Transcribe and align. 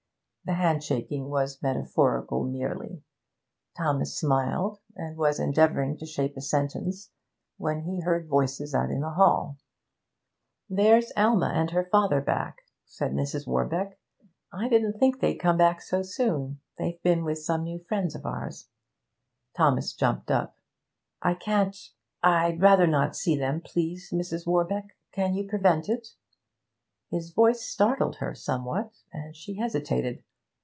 The 0.43 0.55
handshaking 0.55 1.29
was 1.29 1.61
metaphorical 1.61 2.43
merely. 2.43 3.03
Thomas 3.77 4.17
smiled, 4.17 4.79
and 4.95 5.15
was 5.15 5.39
endeavouring 5.39 5.97
to 5.99 6.05
shape 6.07 6.35
a 6.35 6.41
sentence, 6.41 7.11
when 7.57 7.81
he 7.81 8.01
heard 8.01 8.27
voices 8.27 8.73
out 8.75 8.89
in 8.89 8.99
the 9.01 9.11
hall. 9.11 9.59
'There's 10.67 11.11
Alma 11.15 11.51
and 11.53 11.69
her 11.71 11.85
father 11.85 12.19
back,' 12.21 12.57
said 12.85 13.11
Mrs. 13.13 13.45
Warbeck. 13.47 13.99
'I 14.51 14.67
didn't 14.67 14.99
think 14.99 15.19
they'd 15.19 15.35
come 15.37 15.55
back 15.57 15.79
so 15.79 16.01
soon; 16.01 16.59
they've 16.79 17.01
been 17.03 17.23
with 17.23 17.37
some 17.37 17.63
new 17.63 17.77
friends 17.79 18.13
of 18.15 18.25
ours.' 18.25 18.67
Thomas 19.55 19.93
jumped 19.93 20.31
up. 20.31 20.57
'I 21.21 21.35
can't 21.35 21.77
I'd 22.23 22.59
rather 22.59 22.87
not 22.87 23.15
see 23.15 23.37
them, 23.37 23.61
please, 23.63 24.09
Mrs. 24.11 24.47
Warbeck. 24.47 24.97
Can 25.13 25.33
you 25.35 25.47
prevent 25.47 25.87
it?' 25.87 26.15
His 27.11 27.31
voice 27.31 27.61
startled 27.61 28.15
her 28.17 28.33
somewhat, 28.35 28.93
and 29.13 29.33
she 29.35 29.55
hesitated. 29.57 30.23